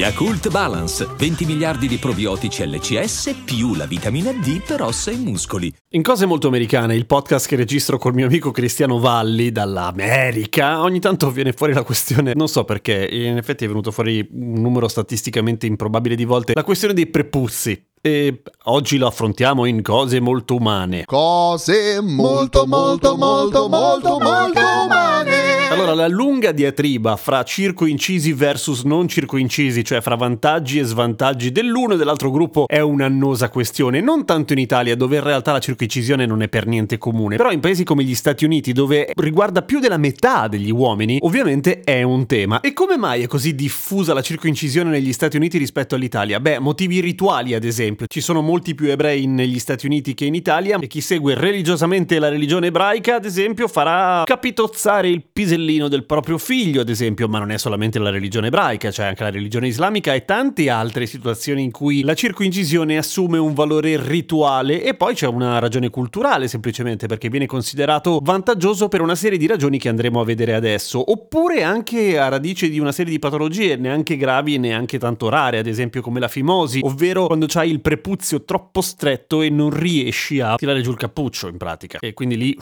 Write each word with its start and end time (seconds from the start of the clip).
Yakult 0.00 0.48
Balance, 0.48 1.06
20 1.14 1.44
miliardi 1.44 1.86
di 1.86 1.98
probiotici 1.98 2.66
LCS 2.66 3.42
più 3.44 3.74
la 3.74 3.84
vitamina 3.84 4.32
D 4.32 4.62
per 4.66 4.80
ossa 4.80 5.10
e 5.10 5.16
muscoli. 5.16 5.70
In 5.90 6.00
cose 6.00 6.24
molto 6.24 6.48
americane, 6.48 6.96
il 6.96 7.04
podcast 7.04 7.46
che 7.46 7.56
registro 7.56 7.98
col 7.98 8.14
mio 8.14 8.24
amico 8.24 8.50
Cristiano 8.50 8.98
Valli 8.98 9.52
dall'America, 9.52 10.80
ogni 10.80 11.00
tanto 11.00 11.30
viene 11.30 11.52
fuori 11.52 11.74
la 11.74 11.82
questione, 11.82 12.32
non 12.34 12.48
so 12.48 12.64
perché, 12.64 13.06
in 13.12 13.36
effetti 13.36 13.66
è 13.66 13.68
venuto 13.68 13.90
fuori 13.90 14.26
un 14.32 14.62
numero 14.62 14.88
statisticamente 14.88 15.66
improbabile 15.66 16.14
di 16.14 16.24
volte, 16.24 16.54
la 16.54 16.64
questione 16.64 16.94
dei 16.94 17.06
prepuzzi. 17.06 17.88
E 18.00 18.40
oggi 18.64 18.96
lo 18.96 19.06
affrontiamo 19.06 19.66
in 19.66 19.82
cose 19.82 20.18
molto 20.18 20.54
umane. 20.54 21.04
Cose 21.04 22.00
molto 22.00 22.64
molto 22.64 23.18
molto 23.18 23.68
molto 23.68 24.18
molto 24.18 24.60
umane. 24.86 25.29
Allora, 25.70 25.94
la 25.94 26.08
lunga 26.08 26.52
diatriba 26.52 27.16
fra 27.16 27.42
circoincisi 27.42 28.32
versus 28.32 28.82
non 28.82 29.08
circoincisi, 29.08 29.84
cioè 29.84 30.00
fra 30.00 30.14
vantaggi 30.14 30.78
e 30.78 30.84
svantaggi 30.84 31.52
dell'uno 31.52 31.94
e 31.94 31.96
dell'altro 31.96 32.30
gruppo, 32.30 32.66
è 32.66 32.80
un'annosa 32.80 33.48
questione. 33.48 34.00
Non 34.00 34.24
tanto 34.24 34.52
in 34.52 34.58
Italia, 34.58 34.96
dove 34.96 35.16
in 35.16 35.22
realtà 35.22 35.52
la 35.52 35.58
circoincisione 35.58 36.26
non 36.26 36.42
è 36.42 36.48
per 36.48 36.66
niente 36.66 36.98
comune, 36.98 37.36
però 37.36 37.50
in 37.50 37.60
paesi 37.60 37.84
come 37.84 38.04
gli 38.04 38.14
Stati 38.14 38.44
Uniti, 38.44 38.72
dove 38.72 39.12
riguarda 39.14 39.62
più 39.62 39.78
della 39.78 39.96
metà 39.96 40.48
degli 40.48 40.70
uomini, 40.70 41.18
ovviamente 41.22 41.80
è 41.80 42.02
un 42.02 42.26
tema. 42.26 42.60
E 42.60 42.72
come 42.72 42.96
mai 42.96 43.22
è 43.22 43.26
così 43.26 43.54
diffusa 43.54 44.12
la 44.12 44.22
circoincisione 44.22 44.90
negli 44.90 45.12
Stati 45.12 45.36
Uniti 45.36 45.56
rispetto 45.58 45.94
all'Italia? 45.94 46.40
Beh, 46.40 46.58
motivi 46.58 47.00
rituali, 47.00 47.54
ad 47.54 47.64
esempio 47.64 47.78
esempio. 47.80 48.06
Ci 48.06 48.20
sono 48.20 48.40
molti 48.42 48.74
più 48.74 48.90
ebrei 48.90 49.26
negli 49.26 49.58
Stati 49.58 49.86
Uniti 49.86 50.14
che 50.14 50.24
in 50.24 50.34
Italia 50.34 50.78
e 50.78 50.86
chi 50.86 51.00
segue 51.00 51.34
religiosamente 51.34 52.18
la 52.18 52.28
religione 52.28 52.68
ebraica, 52.68 53.16
ad 53.16 53.24
esempio, 53.24 53.68
farà 53.68 54.24
capitozzare 54.24 55.08
il 55.08 55.24
pisellino 55.32 55.58
del 55.88 56.04
proprio 56.04 56.38
figlio, 56.38 56.80
ad 56.80 56.88
esempio, 56.88 57.28
ma 57.28 57.38
non 57.38 57.50
è 57.50 57.58
solamente 57.58 57.98
la 57.98 58.10
religione 58.10 58.48
ebraica, 58.48 58.90
c'è 58.90 59.04
anche 59.04 59.22
la 59.22 59.30
religione 59.30 59.68
islamica 59.68 60.14
e 60.14 60.24
tante 60.24 60.68
altre 60.70 61.06
situazioni 61.06 61.62
in 61.62 61.70
cui 61.70 62.02
la 62.02 62.14
circoncisione 62.14 62.96
assume 62.96 63.38
un 63.38 63.54
valore 63.54 64.00
rituale 64.02 64.82
e 64.82 64.94
poi 64.94 65.14
c'è 65.14 65.26
una 65.26 65.58
ragione 65.58 65.90
culturale 65.90 66.48
semplicemente 66.48 67.06
perché 67.06 67.28
viene 67.28 67.46
considerato 67.46 68.20
vantaggioso 68.22 68.88
per 68.88 69.00
una 69.00 69.14
serie 69.14 69.38
di 69.38 69.46
ragioni 69.46 69.78
che 69.78 69.88
andremo 69.88 70.20
a 70.20 70.24
vedere 70.24 70.54
adesso, 70.54 71.10
oppure 71.10 71.62
anche 71.62 72.18
a 72.18 72.28
radice 72.28 72.68
di 72.68 72.78
una 72.78 72.92
serie 72.92 73.12
di 73.12 73.18
patologie 73.18 73.76
neanche 73.76 74.16
gravi 74.16 74.54
e 74.54 74.58
neanche 74.58 74.98
tanto 74.98 75.28
rare, 75.28 75.58
ad 75.58 75.66
esempio 75.66 76.02
come 76.02 76.20
la 76.20 76.28
fimosi, 76.28 76.80
ovvero 76.82 77.26
quando 77.26 77.46
c'hai 77.48 77.70
il 77.70 77.80
prepuzio 77.80 78.44
troppo 78.44 78.80
stretto 78.80 79.42
e 79.42 79.50
non 79.50 79.70
riesci 79.70 80.40
a 80.40 80.56
tirare 80.56 80.82
giù 80.82 80.90
il 80.90 80.96
cappuccio 80.96 81.48
in 81.48 81.56
pratica. 81.56 81.98
E 82.00 82.14
quindi 82.14 82.36
lì 82.36 82.56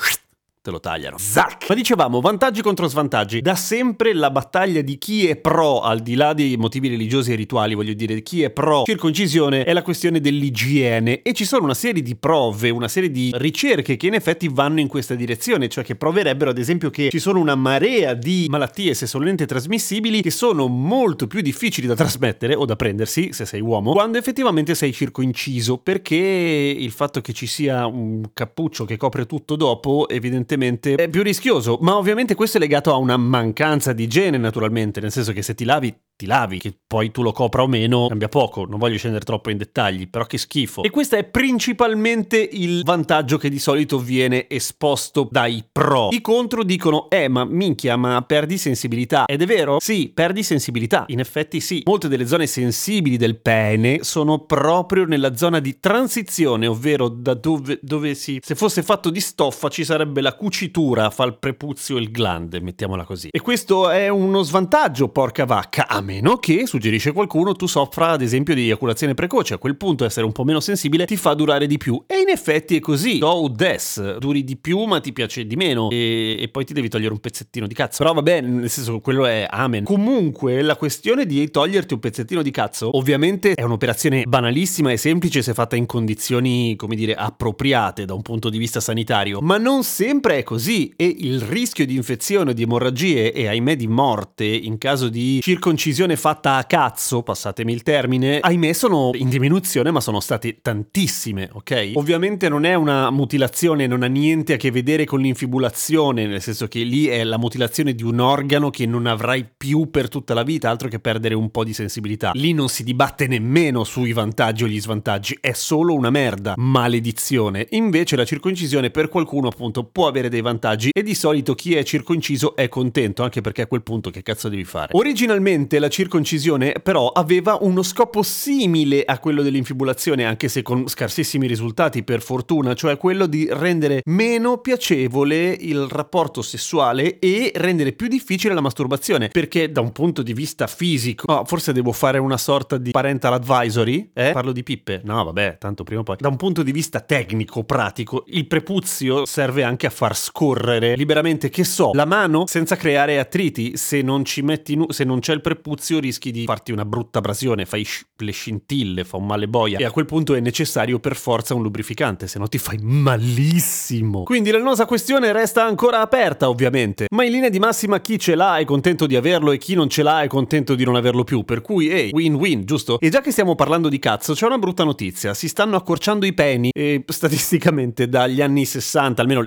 te 0.61 0.71
lo 0.71 0.81
tagliano. 0.81 1.17
Zac! 1.19 1.67
Ma 1.69 1.75
dicevamo, 1.75 2.21
vantaggi 2.21 2.63
contro 2.63 2.89
svantaggi. 2.89 3.41
Da 3.41 3.55
sempre 3.55 4.13
la 4.13 4.31
battaglia 4.31 4.81
di 4.81 4.99
chi 4.99 5.27
è 5.27 5.37
pro, 5.37 5.81
al 5.81 6.01
di 6.01 6.15
là 6.15 6.33
dei 6.33 6.57
motivi 6.57 6.89
religiosi 6.89 7.33
e 7.33 7.37
rituali, 7.37 7.75
voglio 7.75 7.95
dire, 7.95 8.23
chi 8.23 8.43
è 8.43 8.51
pro 8.51 8.83
circoncisione 8.85 9.65
è 9.65 9.73
la 9.73 9.83
questione 9.83 10.21
dell'igiene. 10.21 11.23
E 11.23 11.33
ci 11.33 11.45
sono 11.45 11.65
una 11.65 11.75
serie 11.75 12.03
di 12.03 12.17
prove, 12.17 12.71
una 12.71 12.89
serie 12.89 13.11
di 13.11 13.31
ricerche 13.35 13.97
che 13.97 14.07
in 14.07 14.15
effetti 14.15 14.49
vanno 14.49 14.81
in 14.81 14.89
questa 14.89 15.15
direzione, 15.15 15.69
cioè 15.69 15.85
che 15.85 15.97
proverebbero 15.97 16.51
ad 16.51 16.59
esempio 16.59 16.91
che 16.91 17.11
ci 17.11 17.19
sono 17.19 17.39
una 17.39 17.55
marea 17.55 18.15
di 18.15 18.47
malattie 18.49 18.95
sessualmente 18.95 19.47
trasmissibili 19.47 20.23
che 20.23 20.31
sono 20.31 20.67
molto 20.67 21.27
più 21.27 21.41
difficili 21.41 21.87
da 21.87 21.95
trasmettere 21.95 22.55
o 22.55 22.65
da 22.65 22.77
prendersi, 22.77 23.33
se 23.33 23.45
sei 23.45 23.61
uomo, 23.61 23.93
quando 23.93 24.19
effettivamente 24.19 24.75
sei 24.75 24.93
circoinciso, 24.93 25.79
perché 25.79 26.17
il 26.17 26.91
fatto 26.91 27.21
che 27.21 27.33
ci 27.33 27.47
sia 27.47 27.87
un 27.87 28.31
cappuccio 28.33 28.85
che 28.85 28.97
copre 28.97 29.27
tutto 29.27 29.57
dopo, 29.57 30.09
evidentemente 30.09 30.48
evidentemente 30.49 30.95
è 30.95 31.09
più 31.09 31.23
rischioso, 31.23 31.79
ma 31.83 31.97
ovviamente 31.97 32.35
questo 32.35 32.57
è 32.57 32.61
legato 32.61 32.93
a 32.93 32.97
una 32.97 33.17
mancanza 33.19 33.93
di 33.93 34.05
igiene 34.05 34.39
naturalmente, 34.39 35.01
nel 35.01 35.13
senso 35.13 35.33
che 35.33 35.43
se 35.43 35.55
ti 35.55 35.65
lavi 35.65 35.95
ti 36.19 36.27
lavi, 36.27 36.59
che 36.59 36.77
poi 36.85 37.13
tu 37.13 37.23
lo 37.23 37.31
copra 37.31 37.63
o 37.63 37.69
meno 37.69 38.09
cambia 38.09 38.27
poco, 38.27 38.65
non 38.65 38.81
voglio 38.81 38.99
scendere 38.99 39.25
troppo 39.25 39.51
in 39.51 39.57
dettagli, 39.57 40.09
però 40.09 40.27
che 40.27 40.37
schifo. 40.37 40.83
E 40.83 40.91
questo 40.91 41.15
è 41.15 41.23
principalmente 41.23 42.37
il 42.39 42.83
vantaggio 42.83 43.39
che 43.39 43.49
di 43.49 43.61
solito 43.61 44.01
viene 44.01 44.49
esposto 44.49 45.29
dai 45.31 45.65
pro. 45.71 46.09
I 46.11 46.21
contro 46.21 46.65
dicono, 46.65 47.09
eh 47.09 47.29
ma 47.29 47.45
minchia, 47.45 47.95
ma 47.95 48.21
perdi 48.23 48.59
sensibilità. 48.59 49.27
Ed 49.27 49.43
è 49.43 49.47
vero? 49.47 49.79
Sì, 49.79 50.11
perdi 50.13 50.43
sensibilità, 50.43 51.05
in 51.07 51.21
effetti 51.21 51.61
sì. 51.61 51.83
Molte 51.85 52.09
delle 52.09 52.27
zone 52.27 52.49
sensibili 52.49 53.17
del 53.17 53.41
pene 53.41 54.01
sono 54.03 54.41
proprio 54.41 55.05
nella 55.05 55.37
zona 55.37 55.61
di 55.61 55.79
transizione, 55.79 56.67
ovvero 56.67 57.07
da 57.07 57.35
dove, 57.35 57.79
dove 57.81 58.17
si... 58.17 58.41
Se 58.43 58.57
fosse 58.57 58.83
fatto 58.83 59.11
di 59.11 59.21
stoffa 59.21 59.69
ci 59.69 59.85
sarebbe 59.85 60.21
la 60.21 60.35
cucitura 60.39 61.11
fra 61.11 61.27
il 61.27 61.37
prepuzio 61.37 61.99
e 61.99 62.01
il 62.01 62.11
glande, 62.11 62.61
mettiamola 62.61 63.05
così. 63.05 63.29
E 63.31 63.41
questo 63.41 63.91
è 63.91 64.09
uno 64.09 64.43
svantaggio, 64.43 65.09
porca 65.09 65.45
vacca, 65.45 65.89
a 65.89 66.01
meno 66.01 66.37
che, 66.37 66.67
suggerisce 66.67 67.13
qualcuno, 67.13 67.55
tu 67.55 67.67
soffra 67.67 68.11
ad 68.11 68.23
esempio 68.23 68.55
di 68.55 68.63
eiaculazione 68.63 69.15
precoce, 69.15 69.55
a 69.55 69.59
quel 69.59 69.77
punto 69.77 70.05
essere 70.05 70.25
un 70.25 70.33
po' 70.33 70.45
meno 70.45 70.61
sensibile 70.61 71.05
ti 71.05 71.17
fa 71.17 71.35
durare 71.35 71.67
di 71.67 71.77
più. 71.77 72.03
E 72.07 72.21
in 72.21 72.29
effetti 72.29 72.77
è 72.77 72.81
così. 72.81 73.19
Do 73.19 73.53
des, 73.55 74.17
duri 74.19 74.45
di 74.45 74.57
più 74.57 74.85
ma 74.85 75.01
ti 75.01 75.13
piace 75.13 75.47
di 75.47 75.57
meno 75.57 75.91
e, 75.91 76.37
e 76.41 76.49
poi 76.49 76.65
ti 76.65 76.73
devi 76.73 76.89
togliere 76.89 77.13
un 77.13 77.19
pezzettino 77.19 77.67
di 77.67 77.75
cazzo. 77.75 77.99
Però 77.99 78.15
vabbè, 78.15 78.41
nel 78.41 78.71
senso 78.71 79.01
quello 79.01 79.27
è 79.27 79.47
amen. 79.51 79.85
Comunque 79.85 80.63
la 80.63 80.77
questione 80.77 81.27
di 81.27 81.51
toglierti 81.51 81.95
un 81.95 82.01
pezzettino 82.01 82.43
di 82.43 82.51
cazzo 82.51 82.97
ovviamente 82.97 83.55
è 83.55 83.63
un'operazione 83.63 84.23
banalissima 84.25 84.93
e 84.93 84.97
semplice 84.97 85.43
se 85.43 85.53
fatta 85.55 85.75
in 85.77 85.87
condizioni, 85.87 86.77
come 86.77 86.95
dire, 86.95 87.15
appropriate 87.15 88.05
da 88.05 88.15
un 88.15 88.23
punto 88.23 88.49
di 88.49 88.59
vista 88.59 88.81
sanitario, 88.81 89.41
ma 89.41 89.59
non 89.59 89.83
sempre 89.83 90.28
è 90.37 90.43
così 90.43 90.93
e 90.97 91.15
il 91.19 91.41
rischio 91.41 91.87
di 91.87 91.97
infezione, 91.97 92.55
di 92.55 92.63
emorragie 92.63 93.33
e 93.33 93.47
ahimè 93.47 93.77
di 93.77 93.87
morte 93.87 94.45
in 94.45 94.79
caso 94.79 95.09
di 95.09 95.41
circoncisione 95.41 96.17
fatta 96.17 96.57
a 96.57 96.65
cazzo, 96.65 97.23
passatemi 97.23 97.73
il 97.73 97.83
termine, 97.83 98.41
ahimè 98.41 98.73
sono 98.73 99.11
in 99.15 99.29
diminuzione, 99.29 99.91
ma 99.91 100.01
sono 100.01 100.21
state 100.21 100.59
tantissime, 100.61 101.49
ok? 101.53 101.93
Ovviamente 101.95 102.49
non 102.49 102.65
è 102.65 102.75
una 102.75 103.11
mutilazione, 103.11 103.87
non 103.87 104.03
ha 104.03 104.07
niente 104.07 104.55
a 104.55 104.57
che 104.57 104.71
vedere 104.71 105.05
con 105.05 105.21
l'infibulazione, 105.21 106.27
nel 106.27 106.43
senso 106.43 106.69
che 106.69 106.83
lì 106.83 107.07
è 107.07 107.25
la 107.25 107.39
mutilazione 107.39 107.95
di 107.95 108.03
un 108.03 108.19
organo 108.19 108.71
che 108.71 108.87
non 108.87 109.07
avrai 109.07 109.47
più 109.57 109.91
per 109.91 110.09
tutta 110.09 110.35
la 110.35 110.43
vita, 110.43 110.71
altro 110.71 110.89
che 110.89 111.01
perdere 111.01 111.35
un 111.35 111.51
po' 111.51 111.65
di 111.65 111.73
sensibilità. 111.73 112.33
Lì 112.35 112.53
non 112.53 112.69
si 112.69 112.85
dibatte 112.85 113.27
nemmeno 113.27 113.85
sui 113.85 114.13
vantaggi 114.13 114.65
o 114.65 114.67
gli 114.67 114.81
svantaggi, 114.81 115.39
è 115.41 115.53
solo 115.53 115.95
una 115.95 116.11
merda, 116.11 116.55
maledizione. 116.57 117.67
Invece 117.71 118.17
la 118.17 118.25
circoncisione 118.25 118.91
per 118.91 119.09
qualcuno 119.09 119.49
appunto 119.49 119.85
può 119.85 120.07
avere 120.07 120.18
dei 120.27 120.41
vantaggi 120.41 120.91
e 120.93 121.05
di 121.05 121.15
solito 121.15 121.55
chi 121.55 121.77
è 121.77 121.85
circonciso 121.85 122.57
è 122.57 122.69
contento, 122.69 123.23
anche 123.23 123.41
perché 123.41 123.63
a 123.63 123.67
quel 123.69 123.85
punto 123.85 124.11
che 124.11 124.23
cazzo 124.23 124.49
devi 124.49 124.65
fare? 124.65 124.89
Originalmente 124.97 125.79
la 125.79 125.89
circoncisione 125.89 126.75
però 126.83 127.11
aveva 127.11 127.59
uno 127.61 127.85
scopo 127.85 128.25
simile 128.25 129.05
a 129.05 129.21
quello 129.21 129.43
dell'infibulazione, 129.43 130.25
anche 130.25 130.49
se 130.49 130.63
con 130.63 130.89
scarsissimi 130.89 131.47
risultati 131.47 132.03
per 132.03 132.23
fortuna, 132.23 132.75
cioè 132.75 132.97
quello 132.97 133.27
di 133.27 133.47
rendere 133.49 134.03
meno 134.07 134.59
piacevole 134.59 135.57
il 135.61 135.87
rapporto 135.89 136.43
sessuale 136.43 137.21
e 137.21 137.53
rendere 137.55 137.93
più 137.93 138.09
difficile 138.09 138.55
la 138.55 138.61
masturbazione, 138.61 139.29
perché 139.29 139.71
da 139.71 139.81
un 139.81 139.93
punto 139.93 140.23
di 140.23 140.33
vista 140.33 140.67
fisico, 140.67 141.33
oh, 141.33 141.45
forse 141.45 141.73
devo 141.73 141.93
fare 141.93 142.19
una 142.19 142.39
sorta 142.39 142.79
di 142.79 142.91
parental 142.91 143.35
advisory, 143.35 144.11
eh? 144.15 144.33
Parlo 144.33 144.53
di 144.53 144.63
pippe? 144.63 145.03
No, 145.05 145.23
vabbè, 145.23 145.59
tanto 145.59 145.85
prima 145.85 146.01
o 146.01 146.05
poi. 146.05 146.17
Da 146.19 146.29
un 146.29 146.37
punto 146.37 146.63
di 146.63 146.73
vista 146.73 147.01
tecnico, 147.01 147.65
pratico, 147.65 148.25
il 148.29 148.47
prepuzio 148.47 149.27
serve 149.27 149.63
anche 149.63 149.87
a 149.87 149.91
far 150.09 150.17
scorrere 150.17 150.97
liberamente, 150.97 151.51
che 151.51 151.65
so, 151.65 151.91
la 151.93 152.07
mano 152.07 152.47
senza 152.47 152.77
creare 152.77 153.19
attriti, 153.19 153.77
se 153.77 154.01
non 154.01 154.25
ci 154.25 154.43
metti 154.43 154.75
nu- 154.75 154.91
se 154.91 155.05
non 155.05 155.21
c'è 155.21 155.35
il 155.35 155.41
prepuzio 155.41 155.99
rischi 155.99 156.31
di 156.31 156.45
farti 156.45 156.73
una 156.73 156.85
brutta 156.85 157.19
abrasione, 157.19 157.67
fai 157.67 157.87
le 158.17 158.33
scintille, 158.33 159.05
fa 159.05 159.17
un 159.17 159.27
male 159.27 159.49
boia 159.49 159.79
e 159.79 159.85
a 159.85 159.91
quel 159.91 160.07
punto 160.07 160.35
è 160.35 160.41
necessario 160.41 160.99
per 160.99 161.15
forza 161.17 161.55
un 161.55 161.63
lubrificante, 161.63 162.27
se 162.27 162.39
no 162.39 162.49
ti 162.49 162.59
fai 162.59 162.79
malissimo. 162.81 164.23
Quindi 164.23 164.51
l'annosa 164.51 164.87
questione 164.87 165.33
resta 165.33 165.65
ancora 165.65 166.01
aperta 166.01 166.49
ovviamente, 166.49 167.07
ma 167.11 167.25
in 167.25 167.33
linea 167.33 167.51
di 167.51 167.59
massima 167.59 168.01
chi 168.01 168.19
ce 168.19 168.35
l'ha 168.35 168.57
è 168.59 168.65
contento 168.65 169.07
di 169.07 169.17
averlo 169.17 169.53
e 169.53 169.59
chi 169.59 169.75
non 169.75 169.89
ce 169.89 170.03
l'ha 170.03 170.23
è 170.23 170.27
contento 170.27 170.75
di 170.75 170.85
non 170.85 170.97
averlo 170.97 171.25
più, 171.25 171.45
per 171.45 171.61
cui 171.61 171.89
ehi, 171.89 172.07
hey, 172.07 172.11
win-win, 172.13 172.65
giusto? 172.65 172.99
E 172.99 173.11
già 173.11 173.21
che 173.21 173.31
stiamo 173.31 173.55
parlando 173.55 173.89
di 173.89 173.99
cazzo, 173.99 174.33
c'è 174.33 174.47
una 174.47 174.59
brutta 174.59 174.85
notizia, 174.85 175.35
si 175.35 175.49
stanno 175.49 175.77
accorciando 175.77 176.25
i 176.25 176.33
peni 176.33 176.71
e 176.73 177.05
statisticamente 177.07 178.09
dagli 178.09 178.41
anni 178.41 178.65
60, 178.65 179.21
almeno 179.21 179.47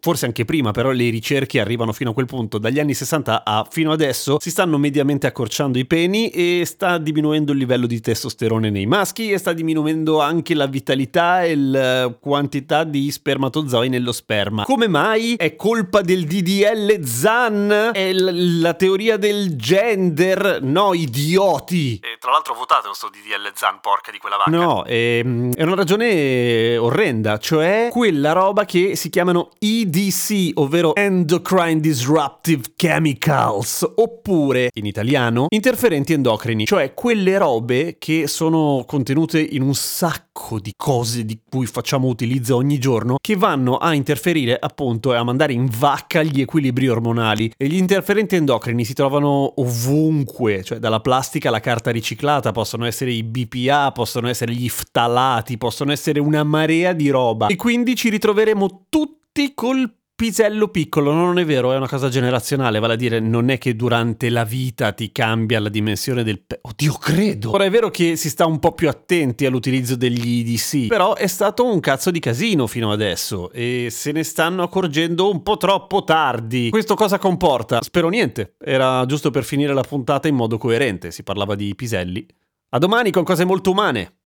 forse 0.00 0.26
anche 0.26 0.44
prima, 0.44 0.70
però 0.70 0.90
le 0.90 1.08
ricerche 1.10 1.60
arrivano 1.60 1.92
fino 1.92 2.10
a 2.10 2.14
quel 2.14 2.26
punto, 2.26 2.58
dagli 2.58 2.78
anni 2.78 2.94
60 2.94 3.44
a 3.44 3.66
fino 3.70 3.92
adesso 3.92 4.38
si 4.40 4.50
stanno 4.50 4.78
mediamente 4.78 5.26
accorciando 5.26 5.78
i 5.78 5.86
peni 5.86 6.28
e 6.28 6.62
sta 6.64 6.98
diminuendo 6.98 7.52
il 7.52 7.58
livello 7.58 7.86
di 7.86 8.00
testosterone 8.00 8.70
nei 8.70 8.86
maschi 8.86 9.30
e 9.30 9.38
sta 9.38 9.52
diminuendo 9.52 10.20
anche 10.20 10.54
la 10.54 10.66
vitalità 10.66 11.44
e 11.44 11.56
la 11.56 12.14
quantità 12.18 12.84
di 12.84 13.10
spermatozoi 13.10 13.88
nello 13.88 14.12
sperma. 14.12 14.64
Come 14.64 14.88
mai? 14.88 15.34
È 15.36 15.54
colpa 15.56 16.00
del 16.00 16.24
DDL 16.24 17.02
ZAN? 17.04 17.90
È 17.92 18.12
la 18.12 18.74
teoria 18.74 19.16
del 19.16 19.56
gender? 19.56 20.60
No, 20.62 20.94
idioti! 20.94 22.00
Tra 22.24 22.32
l'altro 22.32 22.54
votate 22.54 22.86
questo 22.86 23.10
DDL 23.10 23.52
Zan, 23.52 23.80
porca 23.82 24.10
di 24.10 24.16
quella 24.16 24.38
vacca. 24.38 24.48
No, 24.48 24.82
è, 24.82 25.18
è 25.20 25.62
una 25.62 25.74
ragione 25.74 26.74
orrenda, 26.78 27.36
cioè 27.36 27.88
quella 27.90 28.32
roba 28.32 28.64
che 28.64 28.96
si 28.96 29.10
chiamano 29.10 29.50
EDC, 29.58 30.52
ovvero 30.54 30.94
Endocrine 30.94 31.80
Disruptive 31.80 32.72
Chemicals, 32.76 33.86
oppure 33.96 34.70
in 34.72 34.86
italiano 34.86 35.48
interferenti 35.50 36.14
endocrini, 36.14 36.64
cioè 36.64 36.94
quelle 36.94 37.36
robe 37.36 37.96
che 37.98 38.26
sono 38.26 38.84
contenute 38.86 39.38
in 39.40 39.60
un 39.60 39.74
sacco 39.74 40.33
di 40.58 40.72
cose 40.76 41.24
di 41.24 41.40
cui 41.48 41.66
facciamo 41.66 42.08
utilizzo 42.08 42.56
ogni 42.56 42.78
giorno, 42.78 43.16
che 43.20 43.36
vanno 43.36 43.76
a 43.76 43.94
interferire 43.94 44.56
appunto 44.58 45.12
e 45.12 45.16
a 45.16 45.22
mandare 45.22 45.52
in 45.52 45.68
vacca 45.70 46.22
gli 46.22 46.40
equilibri 46.40 46.88
ormonali. 46.88 47.52
E 47.56 47.66
gli 47.66 47.76
interferenti 47.76 48.36
endocrini 48.36 48.84
si 48.84 48.94
trovano 48.94 49.60
ovunque, 49.60 50.62
cioè 50.62 50.78
dalla 50.78 51.00
plastica 51.00 51.48
alla 51.48 51.60
carta 51.60 51.90
riciclata, 51.90 52.52
possono 52.52 52.84
essere 52.84 53.12
i 53.12 53.22
BPA, 53.22 53.92
possono 53.92 54.28
essere 54.28 54.52
gli 54.52 54.68
ftalati, 54.68 55.58
possono 55.58 55.92
essere 55.92 56.20
una 56.20 56.42
marea 56.44 56.92
di 56.92 57.08
roba. 57.08 57.46
E 57.46 57.56
quindi 57.56 57.94
ci 57.94 58.08
ritroveremo 58.08 58.86
tutti 58.88 59.52
col 59.54 59.90
pisello 60.16 60.68
piccolo, 60.68 61.12
non 61.12 61.38
è 61.38 61.44
vero, 61.44 61.72
è 61.72 61.76
una 61.76 61.88
cosa 61.88 62.08
generazionale, 62.08 62.78
vale 62.78 62.92
a 62.92 62.96
dire 62.96 63.18
non 63.18 63.48
è 63.48 63.58
che 63.58 63.74
durante 63.74 64.30
la 64.30 64.44
vita 64.44 64.92
ti 64.92 65.10
cambia 65.10 65.58
la 65.58 65.68
dimensione 65.68 66.22
del 66.22 66.40
pe- 66.40 66.60
Oddio, 66.62 66.92
credo. 66.94 67.50
Ora 67.50 67.64
è 67.64 67.70
vero 67.70 67.90
che 67.90 68.14
si 68.16 68.28
sta 68.28 68.46
un 68.46 68.60
po' 68.60 68.72
più 68.72 68.88
attenti 68.88 69.44
all'utilizzo 69.44 69.96
degli 69.96 70.38
IDC, 70.38 70.86
però 70.86 71.14
è 71.14 71.26
stato 71.26 71.64
un 71.64 71.80
cazzo 71.80 72.10
di 72.10 72.20
casino 72.20 72.66
fino 72.66 72.92
adesso 72.92 73.50
e 73.50 73.88
se 73.90 74.12
ne 74.12 74.22
stanno 74.22 74.62
accorgendo 74.62 75.30
un 75.30 75.42
po' 75.42 75.56
troppo 75.56 76.04
tardi. 76.04 76.70
Questo 76.70 76.94
cosa 76.94 77.18
comporta? 77.18 77.82
Spero 77.82 78.08
niente. 78.08 78.54
Era 78.58 79.04
giusto 79.06 79.30
per 79.30 79.44
finire 79.44 79.74
la 79.74 79.82
puntata 79.82 80.28
in 80.28 80.36
modo 80.36 80.58
coerente, 80.58 81.10
si 81.10 81.22
parlava 81.24 81.56
di 81.56 81.74
piselli. 81.74 82.24
A 82.70 82.78
domani 82.78 83.10
con 83.10 83.24
cose 83.24 83.44
molto 83.44 83.70
umane. 83.70 84.18